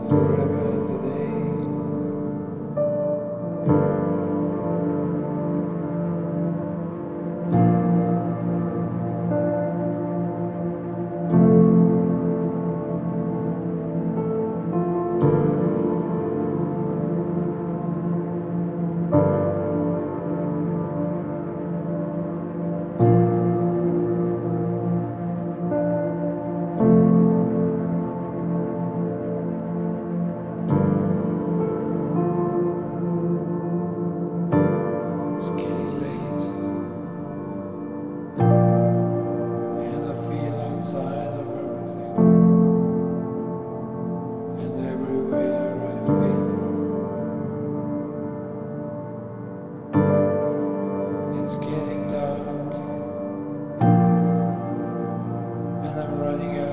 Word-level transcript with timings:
running 56.38 56.60
out. 56.60 56.71